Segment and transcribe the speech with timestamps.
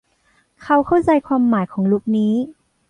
[0.63, 2.33] เขาเข้าใจความหมายของลุคนี้